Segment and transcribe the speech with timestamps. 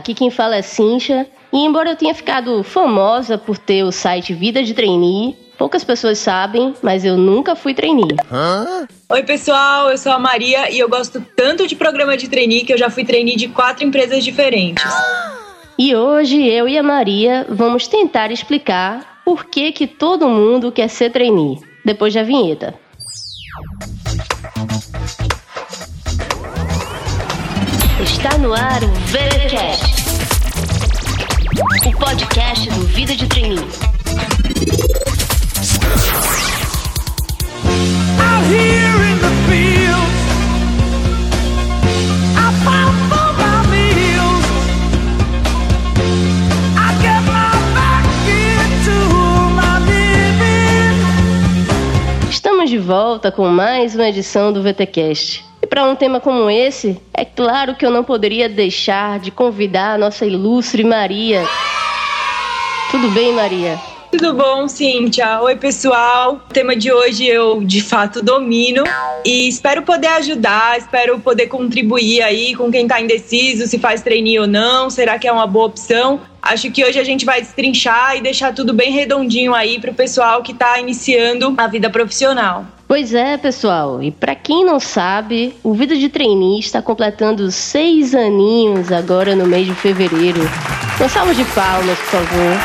[0.00, 1.26] Aqui quem fala é Cincha.
[1.52, 6.16] E embora eu tenha ficado famosa por ter o site Vida de Trainee, poucas pessoas
[6.16, 8.16] sabem, mas eu nunca fui trainee.
[8.32, 8.88] Hã?
[9.10, 12.72] Oi, pessoal, eu sou a Maria e eu gosto tanto de programa de trainee que
[12.72, 14.82] eu já fui trainee de quatro empresas diferentes.
[15.78, 20.88] E hoje eu e a Maria vamos tentar explicar por que que todo mundo quer
[20.88, 21.60] ser trainee.
[21.84, 22.74] Depois da vinheta.
[28.22, 29.94] Está no ar o VeraCast,
[31.86, 33.64] o podcast do Vida de Trainee.
[52.28, 55.49] Estamos de volta com mais uma edição do VTcast.
[55.70, 59.98] Para um tema como esse, é claro que eu não poderia deixar de convidar a
[59.98, 61.46] nossa ilustre Maria.
[62.90, 63.78] Tudo bem, Maria?
[64.10, 65.40] Tudo bom, Cíntia?
[65.40, 66.44] Oi, pessoal.
[66.50, 68.82] O tema de hoje eu de fato domino
[69.24, 74.42] e espero poder ajudar, espero poder contribuir aí com quem está indeciso se faz treininho
[74.42, 76.20] ou não, será que é uma boa opção?
[76.42, 79.94] Acho que hoje a gente vai destrinchar e deixar tudo bem redondinho aí para o
[79.94, 82.66] pessoal que está iniciando a vida profissional.
[82.90, 84.02] Pois é, pessoal.
[84.02, 89.46] E para quem não sabe, o Vida de Trainee está completando seis aninhos agora no
[89.46, 90.40] mês de fevereiro.
[90.98, 92.56] Uma salva de palmas, por favor.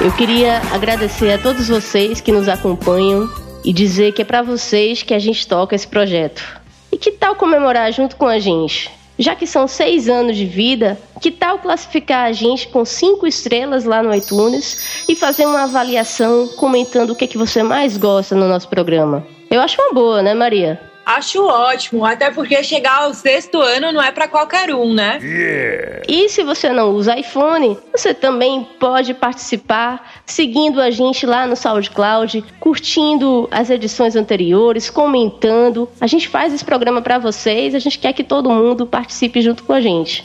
[0.00, 3.28] Eu queria agradecer a todos vocês que nos acompanham
[3.62, 6.42] e dizer que é para vocês que a gente toca esse projeto.
[6.90, 8.90] E que tal comemorar junto com a gente?
[9.18, 13.84] Já que são seis anos de vida, que tal classificar a gente com cinco estrelas
[13.84, 18.36] lá no iTunes e fazer uma avaliação comentando o que, é que você mais gosta
[18.36, 19.26] no nosso programa?
[19.50, 20.87] Eu acho uma boa, né, Maria?
[21.08, 25.18] Acho ótimo, até porque chegar ao sexto ano não é para qualquer um, né?
[25.22, 26.02] Yeah.
[26.06, 31.56] E se você não usa iPhone, você também pode participar seguindo a gente lá no
[31.56, 35.88] SoundCloud, curtindo as edições anteriores, comentando.
[35.98, 39.64] A gente faz esse programa para vocês, a gente quer que todo mundo participe junto
[39.64, 40.22] com a gente.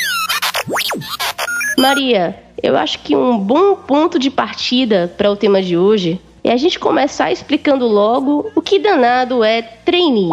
[1.78, 6.52] Maria, eu acho que um bom ponto de partida para o tema de hoje é
[6.52, 10.30] a gente começar explicando logo o que danado é trainee.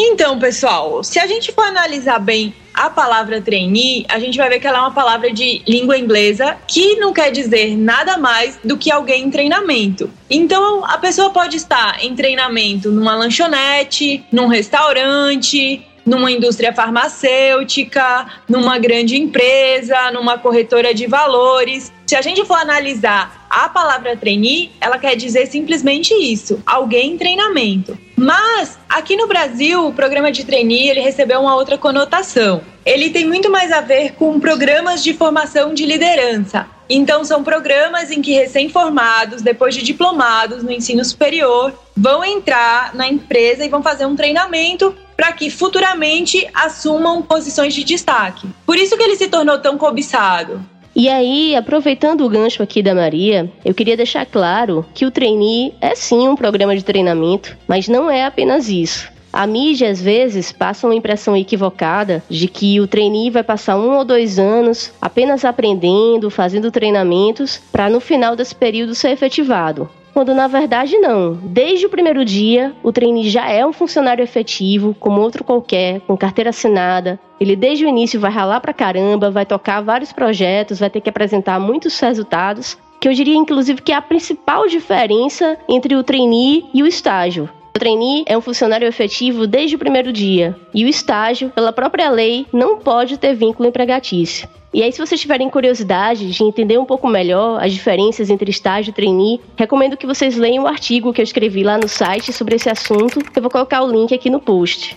[0.00, 4.60] Então, pessoal, se a gente for analisar bem a palavra trainee, a gente vai ver
[4.60, 8.78] que ela é uma palavra de língua inglesa que não quer dizer nada mais do
[8.78, 10.08] que alguém em treinamento.
[10.30, 18.78] Então, a pessoa pode estar em treinamento numa lanchonete, num restaurante, numa indústria farmacêutica, numa
[18.78, 21.92] grande empresa, numa corretora de valores.
[22.06, 27.18] Se a gente for analisar a palavra trainee, ela quer dizer simplesmente isso, alguém em
[27.18, 27.98] treinamento.
[28.18, 32.62] Mas aqui no Brasil, o programa de trainee, ele recebeu uma outra conotação.
[32.84, 36.66] Ele tem muito mais a ver com programas de formação de liderança.
[36.90, 43.06] Então são programas em que recém-formados, depois de diplomados no ensino superior, vão entrar na
[43.06, 48.48] empresa e vão fazer um treinamento para que futuramente assumam posições de destaque.
[48.66, 50.60] Por isso que ele se tornou tão cobiçado.
[50.98, 55.72] E aí, aproveitando o gancho aqui da Maria, eu queria deixar claro que o trainee
[55.80, 59.08] é sim um programa de treinamento, mas não é apenas isso.
[59.32, 63.96] A mídia às vezes passa uma impressão equivocada de que o trainee vai passar um
[63.96, 70.34] ou dois anos apenas aprendendo, fazendo treinamentos, para no final desse período ser efetivado quando
[70.34, 71.34] na verdade não.
[71.34, 76.16] Desde o primeiro dia, o trainee já é um funcionário efetivo, como outro qualquer, com
[76.16, 77.20] carteira assinada.
[77.38, 81.08] Ele desde o início vai ralar pra caramba, vai tocar vários projetos, vai ter que
[81.08, 86.64] apresentar muitos resultados, que eu diria inclusive que é a principal diferença entre o trainee
[86.74, 87.48] e o estágio.
[87.74, 92.10] O trainee é um funcionário efetivo desde o primeiro dia, e o estágio, pela própria
[92.10, 94.48] lei, não pode ter vínculo empregatício.
[94.72, 98.90] E aí, se vocês tiverem curiosidade de entender um pouco melhor as diferenças entre estágio
[98.90, 102.56] e trainee, recomendo que vocês leiam o artigo que eu escrevi lá no site sobre
[102.56, 103.18] esse assunto.
[103.34, 104.94] Eu vou colocar o link aqui no post.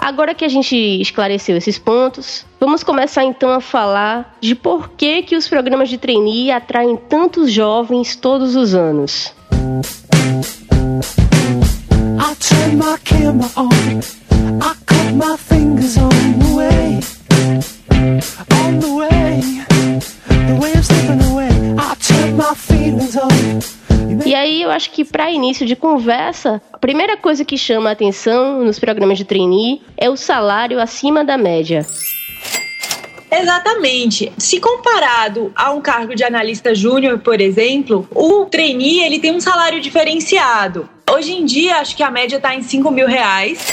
[0.00, 5.22] Agora que a gente esclareceu esses pontos, vamos começar então a falar de por que,
[5.22, 9.34] que os programas de trainee atraem tantos jovens todos os anos.
[12.38, 14.02] Turn my camera on,
[14.62, 17.00] I cut my fingers on the way.
[24.24, 27.92] E aí eu acho que para início de conversa, a primeira coisa que chama a
[27.92, 31.86] atenção nos programas de trainee é o salário acima da média.
[33.30, 34.32] Exatamente.
[34.38, 39.40] Se comparado a um cargo de analista júnior, por exemplo, o trainee ele tem um
[39.40, 40.88] salário diferenciado.
[41.16, 43.68] Hoje em dia, acho que a média está em 5 mil reais.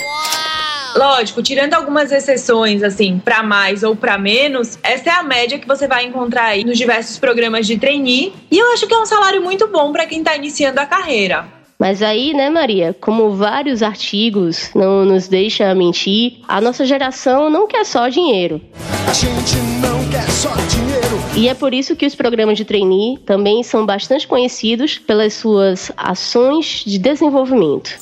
[0.96, 5.68] Lógico, tirando algumas exceções, assim, para mais ou para menos, essa é a média que
[5.68, 8.32] você vai encontrar aí nos diversos programas de trainee.
[8.50, 11.46] E eu acho que é um salário muito bom para quem está iniciando a carreira.
[11.78, 17.68] Mas aí, né, Maria, como vários artigos não nos deixam mentir, a nossa geração não
[17.68, 18.62] quer só dinheiro.
[19.06, 21.20] A gente não quer só dinheiro.
[21.36, 25.92] E é por isso que os programas de trainee também são bastante conhecidos pelas suas
[25.98, 27.98] ações de desenvolvimento.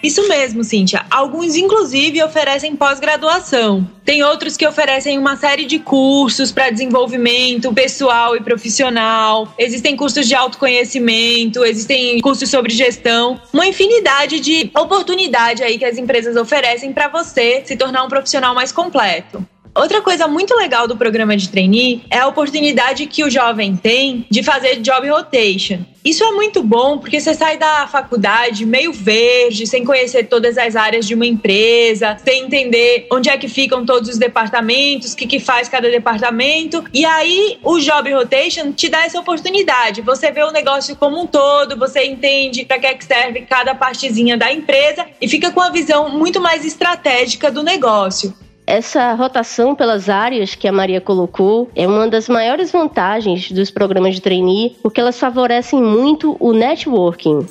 [0.00, 1.04] Isso mesmo, Cíntia.
[1.10, 3.84] Alguns, inclusive, oferecem pós-graduação.
[4.04, 9.52] Tem outros que oferecem uma série de cursos para desenvolvimento pessoal e profissional.
[9.58, 13.40] Existem cursos de autoconhecimento, existem cursos sobre gestão.
[13.52, 18.54] Uma infinidade de oportunidade aí que as empresas oferecem para você se tornar um profissional
[18.54, 19.44] mais completo.
[19.78, 24.26] Outra coisa muito legal do programa de trainee é a oportunidade que o jovem tem
[24.28, 25.84] de fazer job rotation.
[26.04, 30.74] Isso é muito bom porque você sai da faculdade meio verde, sem conhecer todas as
[30.74, 35.28] áreas de uma empresa, sem entender onde é que ficam todos os departamentos, o que,
[35.28, 36.82] que faz cada departamento.
[36.92, 40.02] E aí o job rotation te dá essa oportunidade.
[40.02, 43.76] Você vê o negócio como um todo, você entende para que, é que serve cada
[43.76, 48.34] partezinha da empresa e fica com a visão muito mais estratégica do negócio.
[48.68, 54.14] Essa rotação pelas áreas que a Maria colocou é uma das maiores vantagens dos programas
[54.14, 57.46] de trainee, porque elas favorecem muito o networking.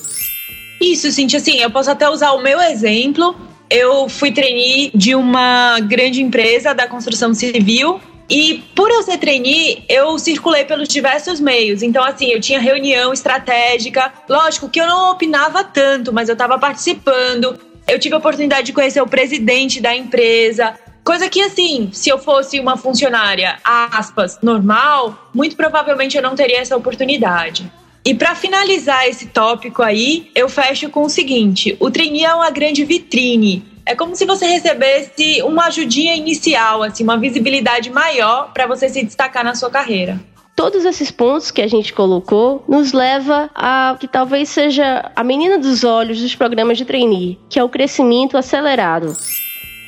[0.79, 3.35] Isso, Cintia, assim, eu posso até usar o meu exemplo.
[3.67, 7.99] Eu fui trainee de uma grande empresa da construção civil
[8.29, 11.81] e por eu ser trainee, eu circulei pelos diversos meios.
[11.81, 14.13] Então, assim, eu tinha reunião estratégica.
[14.29, 17.59] Lógico que eu não opinava tanto, mas eu estava participando.
[17.87, 20.75] Eu tive a oportunidade de conhecer o presidente da empresa.
[21.07, 26.59] Coisa que, assim, se eu fosse uma funcionária, aspas, normal, muito provavelmente eu não teria
[26.59, 27.71] essa oportunidade.
[28.03, 32.49] E para finalizar esse tópico aí, eu fecho com o seguinte: o trainee é uma
[32.49, 33.63] grande vitrine.
[33.85, 39.01] É como se você recebesse uma ajudinha inicial, assim, uma visibilidade maior para você se
[39.01, 40.19] destacar na sua carreira.
[40.57, 45.57] Todos esses pontos que a gente colocou nos leva a que talvez seja a menina
[45.57, 49.15] dos olhos dos programas de trainee, que é o crescimento acelerado.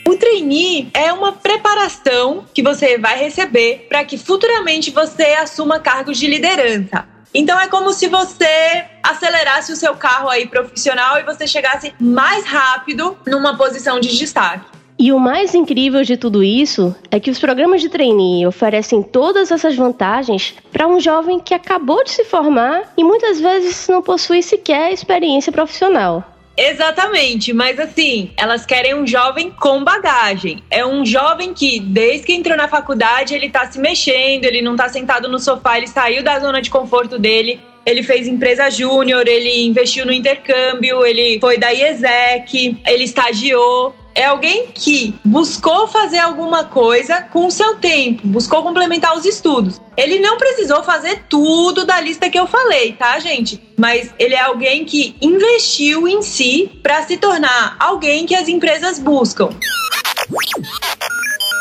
[0.10, 6.18] O trainee é uma preparação que você vai receber para que futuramente você assuma cargos
[6.18, 7.08] de liderança.
[7.32, 12.44] Então é como se você acelerasse o seu carro aí profissional e você chegasse mais
[12.44, 14.66] rápido numa posição de destaque.
[14.98, 19.52] E o mais incrível de tudo isso é que os programas de trainee oferecem todas
[19.52, 24.42] essas vantagens para um jovem que acabou de se formar e muitas vezes não possui
[24.42, 26.39] sequer experiência profissional.
[26.62, 30.62] Exatamente, mas assim, elas querem um jovem com bagagem.
[30.70, 34.76] É um jovem que, desde que entrou na faculdade, ele tá se mexendo, ele não
[34.76, 37.62] tá sentado no sofá, ele saiu da zona de conforto dele.
[37.86, 44.26] Ele fez empresa júnior, ele investiu no intercâmbio, ele foi da IESEC, ele estagiou é
[44.26, 49.80] alguém que buscou fazer alguma coisa com o seu tempo, buscou complementar os estudos.
[49.96, 53.62] Ele não precisou fazer tudo da lista que eu falei, tá, gente?
[53.78, 59.00] Mas ele é alguém que investiu em si para se tornar alguém que as empresas
[59.00, 59.50] buscam.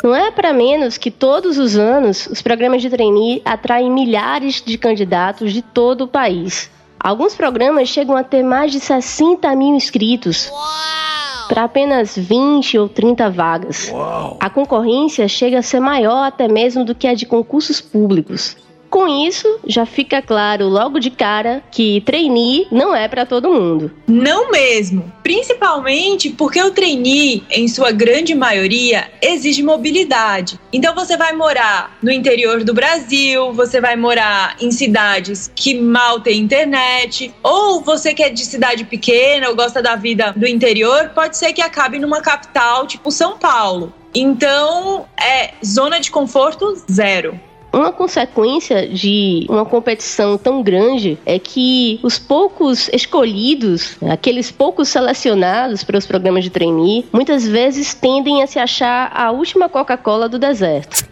[0.02, 4.78] Não é para menos que todos os anos os programas de trainee atraem milhares de
[4.78, 6.70] candidatos de todo o país.
[7.00, 10.48] Alguns programas chegam a ter mais de 60 mil inscritos.
[10.48, 11.07] Uau!
[11.48, 13.90] Para apenas 20 ou 30 vagas.
[13.90, 14.36] Uau.
[14.38, 18.56] A concorrência chega a ser maior até mesmo do que a de concursos públicos.
[18.98, 23.92] Com isso, já fica claro logo de cara que trainee não é para todo mundo.
[24.08, 25.12] Não mesmo.
[25.22, 30.58] Principalmente porque o trainee, em sua grande maioria, exige mobilidade.
[30.72, 36.18] Então você vai morar no interior do Brasil, você vai morar em cidades que mal
[36.18, 41.12] tem internet, ou você que é de cidade pequena ou gosta da vida do interior,
[41.14, 43.94] pode ser que acabe numa capital tipo São Paulo.
[44.12, 47.38] Então, é zona de conforto zero.
[47.78, 55.84] Uma consequência de uma competição tão grande é que os poucos escolhidos, aqueles poucos selecionados
[55.84, 60.40] para os programas de trainee, muitas vezes tendem a se achar a última Coca-Cola do
[60.40, 61.08] deserto.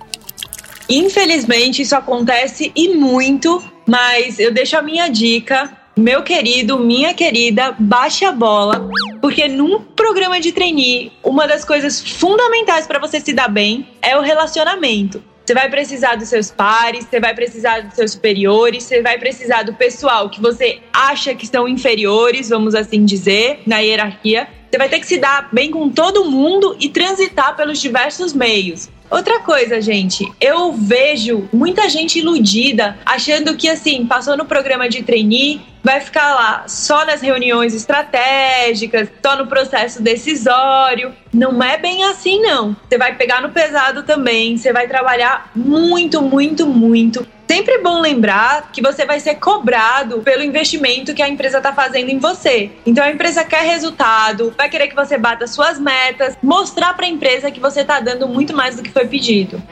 [0.89, 7.75] Infelizmente, isso acontece e muito, mas eu deixo a minha dica meu querido, minha querida,
[7.79, 8.87] baixe a bola,
[9.19, 14.15] porque num programa de trainee, uma das coisas fundamentais para você se dar bem é
[14.15, 15.23] o relacionamento.
[15.47, 19.63] Você vai precisar dos seus pares, você vai precisar dos seus superiores, você vai precisar
[19.63, 24.49] do pessoal que você acha que são inferiores, vamos assim dizer, na hierarquia.
[24.69, 28.91] Você vai ter que se dar bem com todo mundo e transitar pelos diversos meios.
[29.09, 35.05] Outra coisa, gente, eu vejo muita gente iludida achando que assim, passou no programa de
[35.05, 41.15] trainee, vai ficar lá só nas reuniões estratégicas, só no processo decisório.
[41.33, 42.77] Não é bem assim, não.
[42.89, 47.25] Você vai pegar no pesado também, você vai trabalhar muito, muito, muito.
[47.49, 52.11] Sempre bom lembrar que você vai ser cobrado pelo investimento que a empresa está fazendo
[52.11, 52.73] em você.
[52.85, 57.09] Então a empresa quer resultado, vai querer que você bata suas metas, mostrar para a
[57.09, 59.63] empresa que você está dando muito mais do que foi pedido.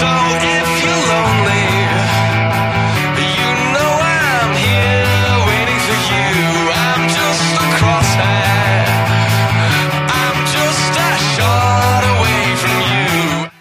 [0.00, 1.65] So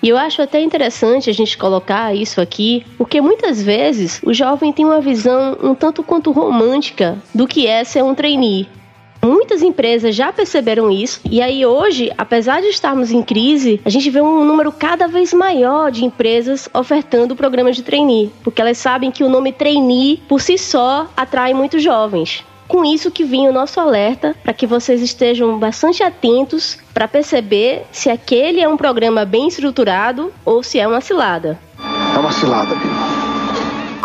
[0.06, 4.72] E eu acho até interessante a gente colocar isso aqui, porque muitas vezes o jovem
[4.72, 8.70] tem uma visão um tanto quanto romântica do que é ser um trainee.
[9.20, 14.12] Muitas empresas já perceberam isso, e aí hoje, apesar de estarmos em crise, a gente
[14.12, 19.10] vê um número cada vez maior de empresas ofertando programas de trainee, porque elas sabem
[19.10, 22.46] que o nome trainee por si só atrai muitos jovens.
[22.68, 27.84] Com isso que vinha o nosso alerta para que vocês estejam bastante atentos para perceber
[27.92, 31.60] se aquele é um programa bem estruturado ou se é uma cilada.
[32.16, 32.76] É uma cilada,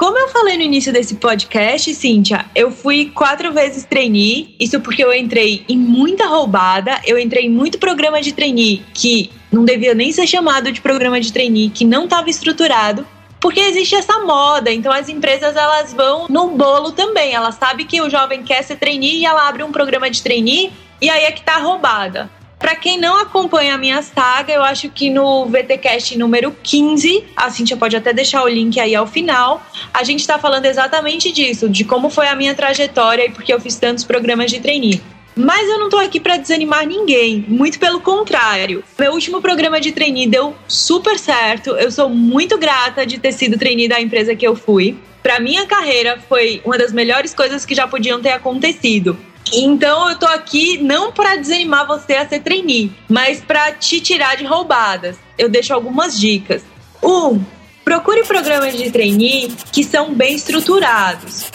[0.00, 4.56] como eu falei no início desse podcast, Cíntia, eu fui quatro vezes trainee.
[4.58, 9.30] Isso porque eu entrei em muita roubada, eu entrei em muito programa de trainee que
[9.52, 13.06] não devia nem ser chamado de programa de trainee, que não estava estruturado
[13.40, 17.34] porque existe essa moda, então as empresas elas vão no bolo também.
[17.34, 20.72] Ela sabe que o jovem quer ser trainee e ela abre um programa de trainee
[21.00, 22.30] e aí é que tá roubada.
[22.58, 27.50] Para quem não acompanha a minha saga, eu acho que no VTcast número 15, a
[27.50, 29.62] Cintia pode até deixar o link aí ao final,
[29.94, 33.58] a gente está falando exatamente disso, de como foi a minha trajetória e porque eu
[33.58, 35.00] fiz tantos programas de trainee.
[35.40, 38.84] Mas eu não tô aqui para desanimar ninguém, muito pelo contrário.
[38.98, 41.70] Meu último programa de trainee deu super certo.
[41.70, 44.98] Eu sou muito grata de ter sido trainee da empresa que eu fui.
[45.22, 49.16] Para minha carreira foi uma das melhores coisas que já podiam ter acontecido.
[49.50, 54.36] Então eu tô aqui não para desanimar você a ser trainee, mas para te tirar
[54.36, 55.16] de roubadas.
[55.38, 56.62] Eu deixo algumas dicas.
[57.02, 57.42] Um,
[57.82, 61.46] procure programas de trainee que são bem estruturados.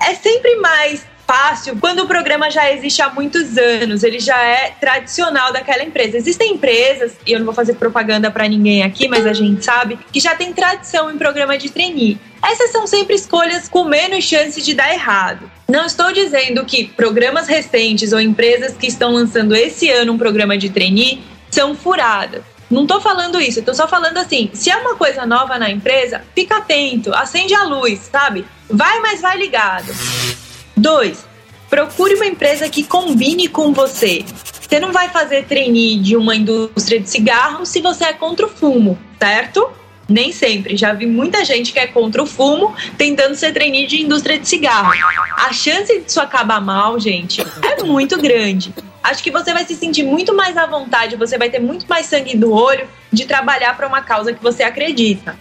[0.00, 4.74] É sempre mais fácil quando o programa já existe há muitos anos, ele já é
[4.78, 6.18] tradicional daquela empresa.
[6.18, 9.98] Existem empresas, e eu não vou fazer propaganda para ninguém aqui, mas a gente sabe,
[10.12, 12.18] que já tem tradição em programa de trainee.
[12.44, 15.50] Essas são sempre escolhas com menos chance de dar errado.
[15.66, 20.58] Não estou dizendo que programas recentes ou empresas que estão lançando esse ano um programa
[20.58, 22.42] de trainee são furadas.
[22.70, 26.22] Não tô falando isso, tô só falando assim, se é uma coisa nova na empresa,
[26.34, 28.44] fica atento, acende a luz, sabe?
[28.68, 29.92] Vai, mas vai ligado.
[30.76, 31.26] 2.
[31.68, 34.24] Procure uma empresa que combine com você.
[34.60, 38.48] Você não vai fazer trainee de uma indústria de cigarro se você é contra o
[38.48, 39.70] fumo, certo?
[40.08, 40.76] Nem sempre.
[40.76, 44.48] Já vi muita gente que é contra o fumo tentando ser trainee de indústria de
[44.48, 44.92] cigarro.
[45.36, 48.74] A chance disso acabar mal, gente, é muito grande.
[49.02, 52.06] Acho que você vai se sentir muito mais à vontade, você vai ter muito mais
[52.06, 55.36] sangue do olho de trabalhar para uma causa que você acredita.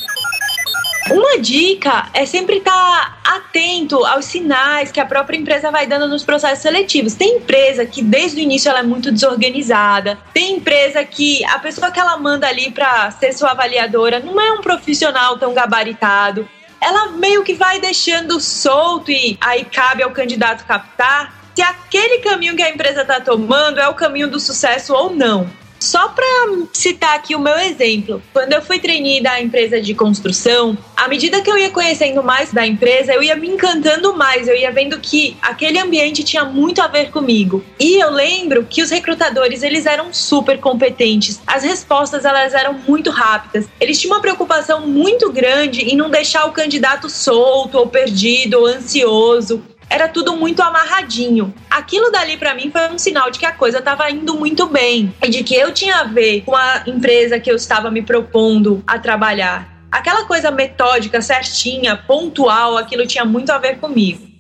[1.10, 6.24] Uma dica é sempre estar atento aos sinais que a própria empresa vai dando nos
[6.24, 7.16] processos seletivos.
[7.16, 10.18] Tem empresa que desde o início ela é muito desorganizada.
[10.34, 14.52] Tem empresa que a pessoa que ela manda ali para ser sua avaliadora não é
[14.54, 16.48] um profissional tão gabaritado.
[16.80, 22.56] Ela meio que vai deixando solto e aí cabe ao candidato captar se aquele caminho
[22.56, 25.61] que a empresa está tomando é o caminho do sucesso ou não.
[25.82, 26.24] Só para
[26.72, 31.42] citar aqui o meu exemplo, quando eu fui trainee da empresa de construção, à medida
[31.42, 35.00] que eu ia conhecendo mais da empresa, eu ia me encantando mais, eu ia vendo
[35.00, 37.66] que aquele ambiente tinha muito a ver comigo.
[37.80, 41.42] E eu lembro que os recrutadores, eles eram super competentes.
[41.48, 43.68] As respostas, elas eram muito rápidas.
[43.80, 48.68] Eles tinham uma preocupação muito grande em não deixar o candidato solto ou perdido ou
[48.68, 51.54] ansioso era tudo muito amarradinho.
[51.70, 55.14] Aquilo dali para mim foi um sinal de que a coisa estava indo muito bem
[55.22, 58.82] e de que eu tinha a ver com a empresa que eu estava me propondo
[58.88, 59.68] a trabalhar.
[59.92, 64.32] Aquela coisa metódica, certinha, pontual, aquilo tinha muito a ver comigo.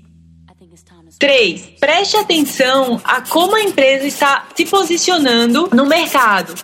[1.19, 1.73] 3.
[1.79, 6.55] Preste atenção a como a empresa está se posicionando no mercado.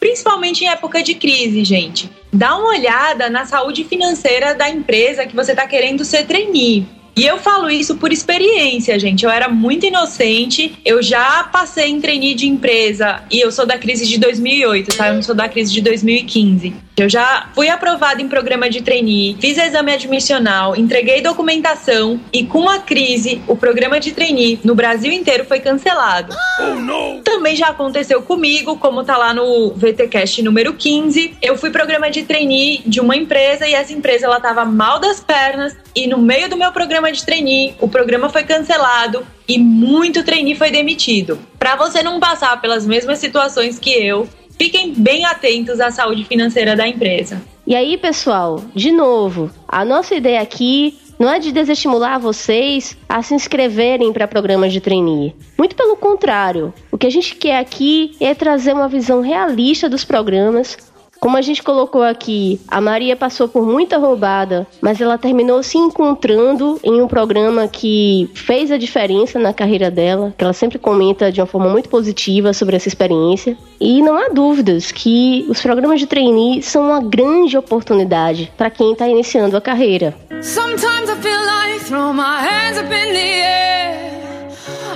[0.00, 2.10] Principalmente em época de crise, gente.
[2.32, 6.84] Dá uma olhada na saúde financeira da empresa que você está querendo ser trainee.
[7.16, 9.24] E eu falo isso por experiência, gente.
[9.24, 13.78] Eu era muito inocente, eu já passei em trainee de empresa e eu sou da
[13.78, 15.08] crise de 2008, tá?
[15.08, 16.74] Eu não sou da crise de 2015.
[16.96, 22.68] Eu já fui aprovada em programa de trainee, fiz exame admissional, entreguei documentação e com
[22.68, 26.32] a crise, o programa de trainee no Brasil inteiro foi cancelado.
[26.60, 31.36] Oh, Também já aconteceu comigo, como tá lá no VTcast número 15.
[31.42, 35.18] Eu fui programa de trainee de uma empresa e essa empresa ela tava mal das
[35.18, 40.22] pernas e no meio do meu programa de trainee, o programa foi cancelado e muito
[40.22, 41.38] trainee foi demitido.
[41.58, 46.76] Para você não passar pelas mesmas situações que eu, Fiquem bem atentos à saúde financeira
[46.76, 47.42] da empresa.
[47.66, 53.22] E aí, pessoal, de novo, a nossa ideia aqui não é de desestimular vocês a
[53.22, 55.34] se inscreverem para programas de trainee.
[55.56, 60.04] Muito pelo contrário, o que a gente quer aqui é trazer uma visão realista dos
[60.04, 60.76] programas,
[61.24, 65.78] como a gente colocou aqui, a Maria passou por muita roubada, mas ela terminou se
[65.78, 71.32] encontrando em um programa que fez a diferença na carreira dela, que ela sempre comenta
[71.32, 73.56] de uma forma muito positiva sobre essa experiência.
[73.80, 78.92] E não há dúvidas que os programas de trainee são uma grande oportunidade para quem
[78.92, 80.14] está iniciando a carreira.
[80.42, 84.50] Sometimes I feel like throw my hands up in the air.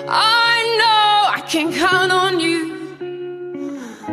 [0.06, 2.27] I know I can count on.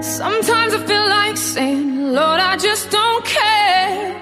[0.06, 4.14] Sometimes I feel like saying, Lord, I just don't care.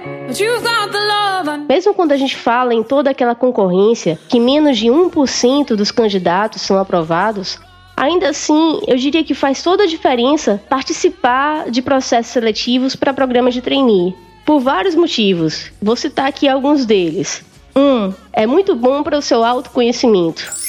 [1.68, 6.62] Mesmo quando a gente fala em toda aquela concorrência, que menos de 1% dos candidatos
[6.62, 7.60] são aprovados,
[7.96, 13.54] Ainda assim, eu diria que faz toda a diferença participar de processos seletivos para programas
[13.54, 14.16] de trainee.
[14.44, 15.72] Por vários motivos.
[15.80, 17.46] Vou citar aqui alguns deles.
[17.76, 20.63] Um, é muito bom para o seu autoconhecimento.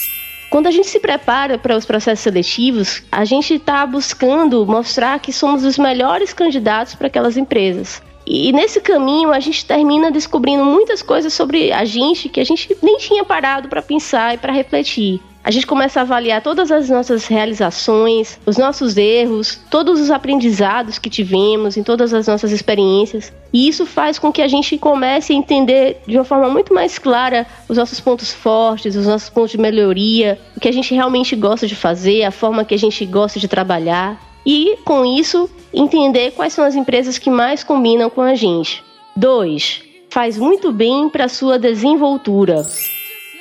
[0.55, 5.33] Quando a gente se prepara para os processos seletivos, a gente está buscando mostrar que
[5.33, 8.01] somos os melhores candidatos para aquelas empresas.
[8.25, 12.77] E nesse caminho a gente termina descobrindo muitas coisas sobre a gente que a gente
[12.81, 15.21] nem tinha parado para pensar e para refletir.
[15.45, 20.99] A gente começa a avaliar todas as nossas realizações, os nossos erros, todos os aprendizados
[20.99, 23.31] que tivemos em todas as nossas experiências.
[23.53, 26.99] E isso faz com que a gente comece a entender de uma forma muito mais
[26.99, 31.37] clara os nossos pontos fortes, os nossos pontos de melhoria, o que a gente realmente
[31.37, 34.19] gosta de fazer, a forma que a gente gosta de trabalhar.
[34.47, 38.83] E, com isso, entender quais são as empresas que mais combinam com a gente.
[39.15, 39.83] 2.
[40.09, 42.63] Faz muito bem para sua desenvoltura.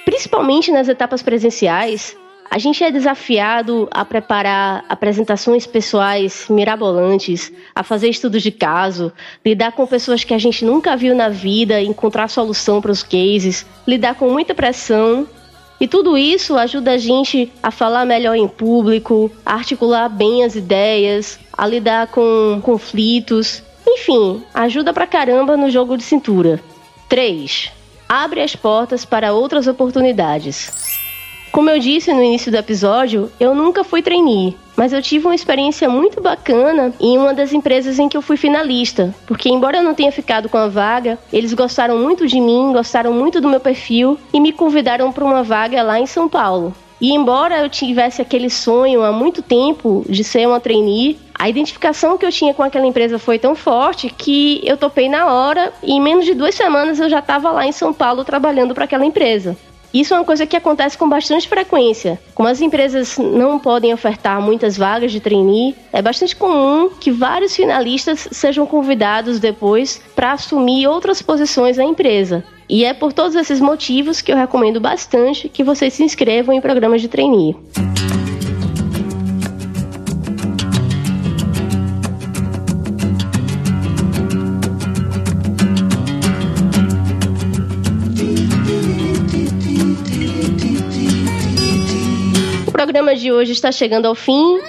[0.06, 2.16] Principalmente nas etapas presenciais,
[2.54, 9.12] a gente é desafiado a preparar apresentações pessoais mirabolantes, a fazer estudos de caso,
[9.44, 13.66] lidar com pessoas que a gente nunca viu na vida, encontrar solução para os cases,
[13.88, 15.28] lidar com muita pressão.
[15.80, 20.56] E tudo isso ajuda a gente a falar melhor em público, a articular bem as
[20.56, 23.63] ideias, a lidar com conflitos.
[23.88, 26.60] Enfim, ajuda pra caramba no jogo de cintura.
[27.10, 30.72] 3 abre as portas para outras oportunidades.
[31.52, 35.36] Como eu disse no início do episódio, eu nunca fui trainee, mas eu tive uma
[35.36, 39.84] experiência muito bacana em uma das empresas em que eu fui finalista, porque embora eu
[39.84, 43.60] não tenha ficado com a vaga, eles gostaram muito de mim, gostaram muito do meu
[43.60, 46.74] perfil e me convidaram para uma vaga lá em São Paulo.
[47.04, 52.18] E embora eu tivesse aquele sonho há muito tempo de ser uma trainee, a identificação
[52.18, 55.92] que eu tinha com aquela empresa foi tão forte que eu topei na hora e
[55.92, 59.06] em menos de duas semanas eu já estava lá em São Paulo trabalhando para aquela
[59.06, 59.58] empresa.
[59.94, 62.18] Isso é uma coisa que acontece com bastante frequência.
[62.34, 67.54] Como as empresas não podem ofertar muitas vagas de trainee, é bastante comum que vários
[67.54, 72.46] finalistas sejam convidados depois para assumir outras posições na empresa.
[72.74, 76.60] E é por todos esses motivos que eu recomendo bastante que vocês se inscrevam em
[76.60, 77.56] programas de trainee.
[92.66, 94.60] O programa de hoje está chegando ao fim,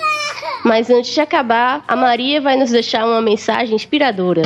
[0.62, 4.42] mas antes de acabar, a Maria vai nos deixar uma mensagem inspiradora.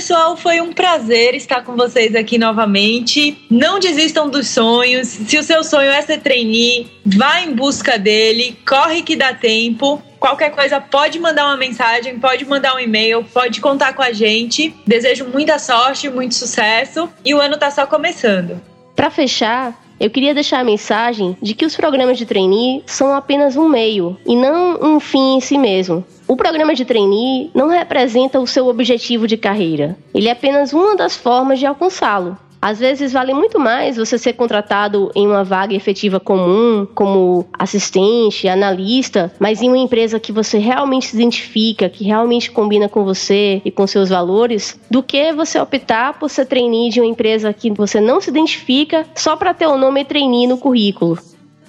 [0.00, 3.36] Pessoal, foi um prazer estar com vocês aqui novamente.
[3.50, 5.08] Não desistam dos sonhos.
[5.08, 8.58] Se o seu sonho é ser trainee, vá em busca dele.
[8.66, 10.02] Corre que dá tempo.
[10.18, 14.74] Qualquer coisa, pode mandar uma mensagem, pode mandar um e-mail, pode contar com a gente.
[14.86, 18.58] Desejo muita sorte, muito sucesso e o ano tá só começando.
[18.96, 23.54] Para fechar, eu queria deixar a mensagem de que os programas de trainee são apenas
[23.54, 26.02] um meio e não um fim em si mesmo.
[26.26, 29.98] O programa de trainee não representa o seu objetivo de carreira.
[30.14, 32.38] Ele é apenas uma das formas de alcançá-lo.
[32.62, 38.48] Às vezes vale muito mais você ser contratado em uma vaga efetiva comum, como assistente,
[38.48, 43.62] analista, mas em uma empresa que você realmente se identifica, que realmente combina com você
[43.64, 47.70] e com seus valores, do que você optar por ser trainee de uma empresa que
[47.70, 51.18] você não se identifica só para ter o nome trainee no currículo.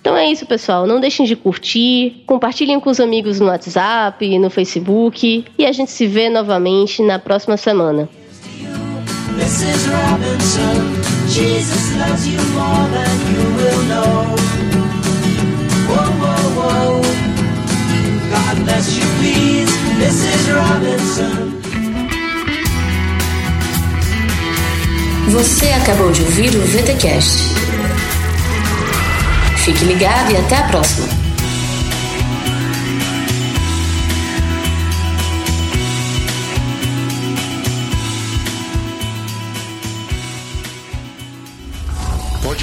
[0.01, 0.87] Então é isso, pessoal.
[0.87, 5.91] Não deixem de curtir, compartilhem com os amigos no WhatsApp, no Facebook e a gente
[5.91, 8.09] se vê novamente na próxima semana.
[9.37, 9.87] Mrs.
[9.91, 10.77] Robinson,
[11.27, 14.35] Jesus loves you more than you will know.
[15.89, 17.01] Whoa, whoa, whoa.
[18.31, 20.41] God bless you, please, Mrs.
[20.55, 21.51] Robinson.
[25.29, 27.39] Você acabou de ouvir o VTCast.
[29.63, 31.20] Fique ligado e até a próxima.